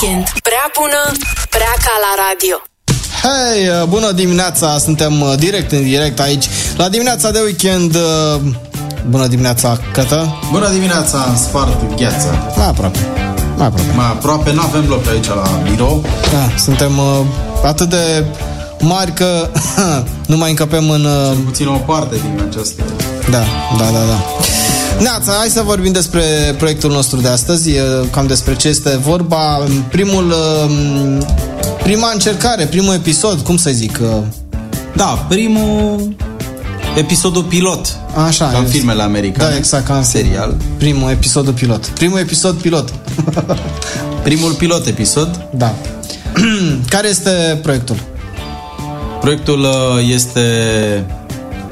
[0.00, 0.28] weekend.
[0.42, 1.12] Prea bună,
[1.50, 2.56] prea ca la radio.
[3.22, 6.44] Hei, uh, bună dimineața, suntem uh, direct în direct aici
[6.76, 7.94] la dimineața de weekend.
[7.94, 8.40] uh,
[9.08, 10.38] Bună dimineața, Cătă.
[10.50, 12.52] Bună dimineața, am spart gheața.
[12.56, 12.98] Mai aproape.
[13.56, 13.92] Mai aproape.
[13.94, 16.04] Mai aproape, nu avem loc aici la birou.
[16.32, 17.20] Da, suntem uh,
[17.64, 18.24] atât de
[18.80, 19.48] mari că
[20.30, 21.04] nu mai încăpem în...
[21.04, 22.82] Uh, Puțin o parte din această...
[23.30, 23.42] da,
[23.78, 24.35] da, da, da.
[25.00, 26.22] Neața, hai să vorbim despre
[26.58, 27.78] proiectul nostru de astăzi, uh,
[28.10, 29.64] cam despre ce este vorba.
[29.90, 31.26] Primul, uh,
[31.82, 34.08] prima încercare, primul episod, cum să zic, uh,
[34.94, 36.14] Da, primul
[36.96, 37.96] episodul pilot.
[38.26, 38.76] Așa, Ca în este.
[38.76, 39.50] filmele americane.
[39.50, 40.54] Da, exact, ca în serial.
[40.78, 41.86] Primul episodul pilot.
[41.86, 42.92] Primul episod pilot.
[44.22, 45.48] Primul pilot episod.
[45.54, 45.74] da.
[46.90, 47.96] Care este proiectul?
[49.20, 50.40] Proiectul uh, este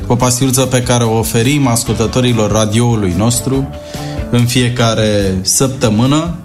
[0.06, 3.68] o pastiluță pe care o oferim ascultătorilor radioului nostru
[4.30, 6.36] în fiecare săptămână.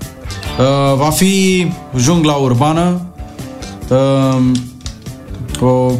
[0.59, 1.67] Uh, Va fi
[1.98, 3.02] jungla urbană,
[3.90, 4.52] uh,
[5.59, 5.92] o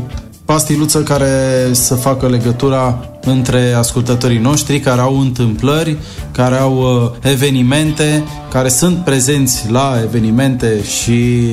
[0.46, 1.30] pastiluță care
[1.72, 5.98] să facă legătura între ascultătorii noștri care au întâmplări,
[6.32, 11.48] care au uh, evenimente, care sunt prezenți la evenimente și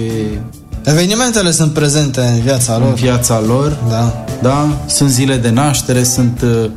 [0.87, 2.95] Evenimentele sunt prezente în viața în lor.
[2.95, 3.79] viața lor.
[3.89, 4.25] Da.
[4.43, 4.69] Da?
[4.87, 6.71] Sunt zile de naștere, sunt uh,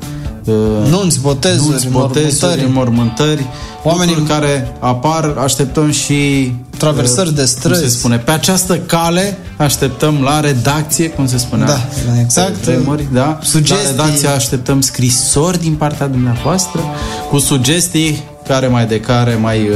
[0.45, 0.53] uh,
[0.89, 2.63] Nunți, botezuri, nunți, botezuri, mormântări.
[2.65, 3.45] înmormântări.
[3.83, 7.81] Oamenii- Oamenii care apar, așteptăm și Traversări de Cum străzi.
[7.81, 8.17] se spune?
[8.17, 11.65] Pe această cale așteptăm la redacție, cum se spunea.
[11.65, 11.79] Da,
[12.21, 12.55] exact.
[12.55, 13.39] Pe vremuri, da.
[13.43, 13.85] Sugestii.
[13.95, 16.81] La redacție așteptăm scrisori din partea dumneavoastră
[17.29, 19.75] cu sugestii care mai de care mai uh,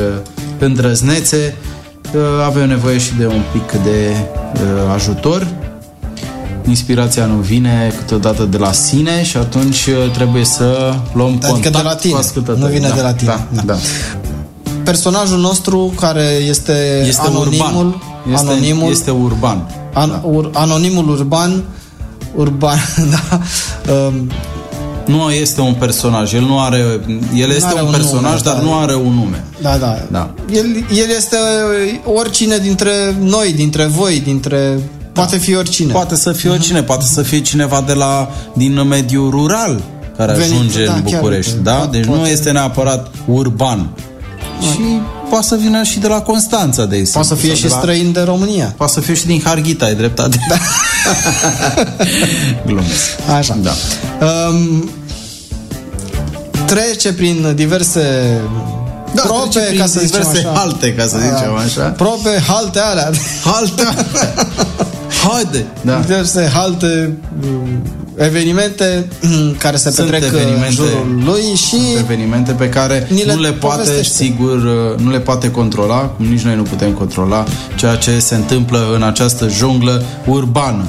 [0.60, 1.56] îndrăznețe.
[2.14, 4.16] Uh, avem nevoie și de un pic de
[4.54, 4.62] uh,
[4.94, 5.48] ajutor.
[6.68, 11.76] Inspirația nu vine câteodată de la sine și atunci uh, trebuie să luăm Adică contact
[11.76, 12.64] de la tine, cu ascultătorii.
[12.64, 13.30] nu vine da, de la tine.
[13.30, 13.62] Da, Da.
[13.66, 13.76] da.
[14.84, 18.02] Personajul nostru care este, Este anonimul, urban.
[18.34, 19.70] Este, anonimul, este urban.
[19.94, 20.22] an, da.
[20.24, 21.64] ur, anonimul urban,
[22.36, 22.78] urban,
[23.14, 23.40] da,
[23.94, 24.32] um,
[25.06, 27.00] Nu este un personaj, el nu are
[27.36, 28.62] el este are un un personaj, nume, dar da.
[28.62, 29.44] nu are un nume.
[29.62, 30.34] da, da, Da.
[30.52, 31.38] El, el este
[32.04, 34.80] oricine dintre noi, dintre voi, dintre...
[35.14, 35.94] Poate fi oricine.
[35.94, 39.82] Poate să fie oricine, poate să fie cineva de la din mediul rural
[40.18, 41.88] care Venit, ajunge da, în chiar, București, da, da?
[41.92, 42.30] Deci nu poate.
[42.30, 43.90] este neapărat urban.
[44.62, 45.02] Și
[45.34, 47.22] poate să vină și de la Constanța, de exemplu.
[47.22, 48.74] Poate să fie sau și de la- străin de România.
[48.78, 50.40] Poate să fie și din Harghita, ai dreptate.
[50.50, 50.56] Da.
[52.66, 53.10] Glumesc.
[53.38, 53.58] Așa.
[53.62, 53.72] Da.
[54.26, 54.90] Um,
[56.66, 58.02] trece prin diverse
[59.14, 60.58] Da, probe, trece prin ca să zicem diverse așa.
[60.60, 61.90] halte, ca să zicem așa.
[61.90, 63.10] Probe, halte alea.
[63.44, 63.94] Halta!
[65.30, 65.66] Haide!
[65.82, 66.00] Da.
[66.00, 67.68] Diverse halte, um,
[68.18, 73.24] evenimente um, care se Sunt petrec evenimente- în jurul lui și evenimente pe care Ni
[73.24, 74.24] le nu le poate, povestește.
[74.24, 77.44] sigur, uh, nu le poate controla, cum nici noi nu putem controla
[77.76, 80.88] ceea ce se întâmplă în această junglă urbană.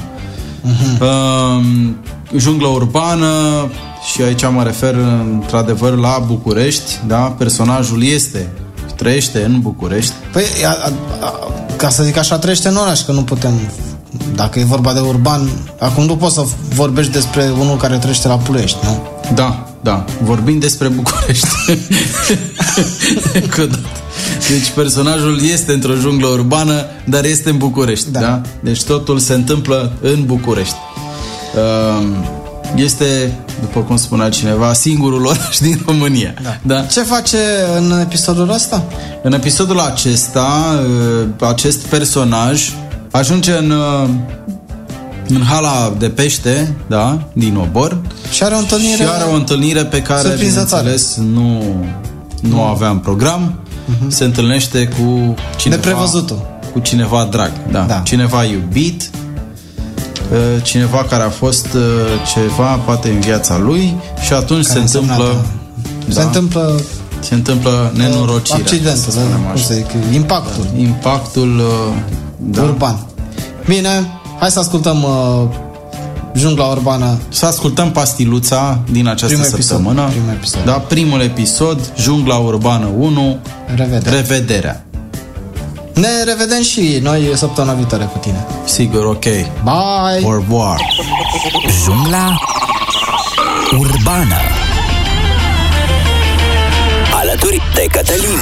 [0.61, 1.03] Mhm.
[1.03, 1.97] Um,
[2.39, 3.28] junglă urbană
[4.12, 4.95] și aici mă refer
[5.33, 7.16] într-adevăr la București, da?
[7.19, 8.49] Personajul este,
[8.97, 10.12] trăiește în București.
[10.33, 11.33] Păi, a, a, a,
[11.77, 13.53] ca să zic așa, trăiește în oraș, că nu putem...
[14.34, 15.48] Dacă e vorba de urban,
[15.78, 16.44] acum nu poți să
[16.75, 19.02] vorbești despre unul care trăiește la Ploiești, nu?
[19.34, 20.04] Da, da.
[20.22, 21.48] Vorbim despre București.
[23.42, 23.88] Încă o dată.
[24.48, 28.10] Deci personajul este într-o junglă urbană, dar este în București.
[28.10, 28.20] Da.
[28.20, 28.26] Da.
[28.26, 28.41] da?
[28.60, 30.76] Deci totul se întâmplă în București.
[31.98, 32.14] Um,
[32.76, 36.34] Este, după cum spunea cineva, singurul oraș din România.
[36.42, 36.58] Da.
[36.62, 36.80] da?
[36.80, 37.38] Ce face
[37.76, 38.84] în episodul ăsta?
[39.22, 40.80] În episodul acesta,
[41.20, 42.72] uh, acest personaj
[43.19, 44.08] ajunge în, uh,
[45.28, 47.98] în hala de pește, da, din Obor,
[48.30, 48.94] Și are o întâlnire...
[48.94, 50.82] și are o întâlnire pe care, surprinzătoare.
[50.82, 51.62] bineînțeles, nu,
[52.41, 53.58] nu aveam program.
[54.06, 55.80] Se întâlnește cu cineva...
[55.80, 56.47] Neprevăzutul.
[56.72, 57.84] Cu cineva drag, da.
[57.88, 57.94] Da.
[58.04, 59.10] Cineva iubit,
[60.32, 61.80] uh, cineva care a fost uh,
[62.32, 65.47] ceva, poate, în viața lui și atunci se înseamnă, întâmplă...
[66.08, 66.80] Se întâmplă
[67.20, 68.60] se întâmplă nenorocirea.
[68.64, 69.64] accidentul, să da, spunem cum așa.
[69.64, 72.62] să zic, impactul Impactul uh, da.
[72.62, 72.98] urban.
[73.66, 73.88] Bine,
[74.38, 75.48] hai să ascultăm uh,
[76.34, 77.18] jungla urbană.
[77.28, 80.08] Să ascultăm pastiluța din această Primul episod, săptămână.
[80.08, 80.64] primul episod.
[80.64, 83.38] Da, primul episod, Jungla Urbană 1,
[83.74, 84.16] Revedere.
[84.16, 84.84] Revederea.
[85.94, 88.46] Ne revedem și noi săptămâna viitoare cu tine.
[88.64, 89.24] Sigur, ok.
[89.62, 90.24] Bye!
[90.24, 90.76] Au revoir.
[91.84, 92.38] Jungla
[93.78, 94.36] urbană
[97.20, 98.38] Alături de Cătălin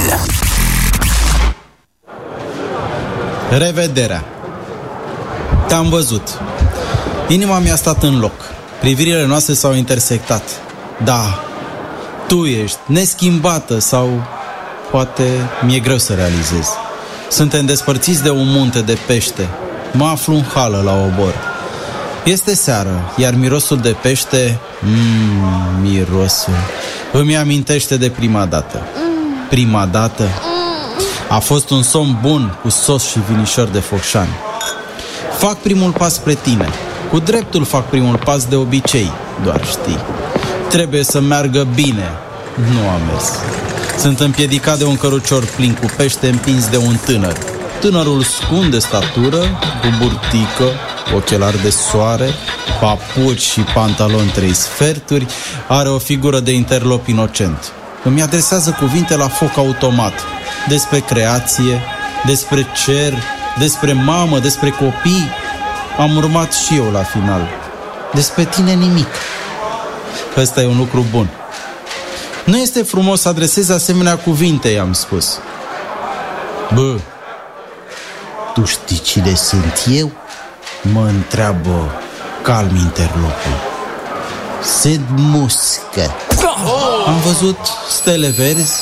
[3.57, 4.23] Revederea.
[5.67, 6.39] Te-am văzut.
[7.27, 8.31] Inima mi-a stat în loc.
[8.79, 10.43] Privirile noastre s-au intersectat.
[11.03, 11.43] Da,
[12.27, 14.23] tu ești neschimbată sau
[14.91, 15.23] poate
[15.61, 16.67] mi-e greu să realizez.
[17.29, 19.47] Suntem despărțiți de un munte de pește.
[19.91, 21.33] Mă aflu în hală la obor.
[22.23, 26.53] Este seară, iar mirosul de pește, mmm, mirosul,
[27.11, 28.81] îmi amintește de prima dată.
[29.49, 30.23] Prima dată
[31.33, 34.29] a fost un somn bun cu sos și vinișor de focșani.
[35.37, 36.67] Fac primul pas spre tine.
[37.11, 39.11] Cu dreptul fac primul pas de obicei,
[39.43, 39.99] doar știi.
[40.69, 42.09] Trebuie să meargă bine.
[42.55, 43.29] Nu am mers.
[43.97, 47.37] Sunt împiedicat de un cărucior plin cu pește împins de un tânăr.
[47.79, 49.39] Tânărul scund de statură,
[49.81, 50.67] cu burtică,
[51.15, 52.29] ochelari de soare,
[52.79, 55.27] papuci și pantaloni trei sferturi,
[55.67, 57.71] are o figură de interlop inocent.
[58.03, 60.13] Îmi adresează cuvinte la foc automat,
[60.67, 61.81] despre creație,
[62.25, 63.13] despre cer,
[63.59, 65.29] despre mamă, despre copii.
[65.97, 67.47] Am urmat și eu la final.
[68.13, 69.07] Despre tine nimic.
[70.37, 71.29] Ăsta e un lucru bun.
[72.45, 75.39] Nu este frumos să adresezi asemenea cuvinte, i-am spus.
[76.73, 76.97] Bă,
[78.53, 80.11] tu știi cine sunt eu?
[80.81, 82.01] Mă întreabă
[82.41, 83.57] calm interlopul.
[84.81, 86.13] Sunt muscă.
[87.05, 87.57] Am văzut
[87.89, 88.81] stele verzi,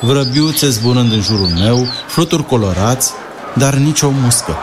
[0.00, 3.12] vrăbiuțe zburând în jurul meu, fluturi colorați,
[3.54, 4.56] dar nicio muscă.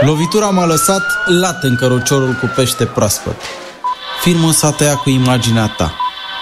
[0.00, 3.36] Lovitura m-a lăsat lat în căruciorul cu pește proaspăt.
[4.22, 5.94] Filmul s-a tăiat cu imaginea ta.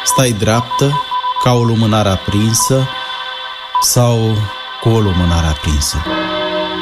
[0.05, 1.01] Stai dreaptă,
[1.45, 2.89] ca o lumânare aprinsă,
[3.83, 4.19] sau
[4.83, 5.97] cu o lumânare aprinsă.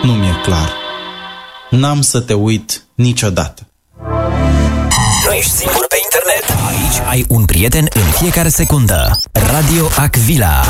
[0.03, 0.73] Nu mi-e clar.
[1.71, 3.67] N-am să te uit niciodată.
[5.25, 5.96] Nu ești singur pe internet.
[6.69, 9.17] Aici ai un prieten în fiecare secundă.
[9.33, 10.63] Radio Acvila.